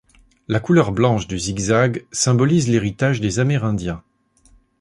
[0.47, 4.01] La couleur blanche du zig-zag symbolise l'héritage des amérindiens.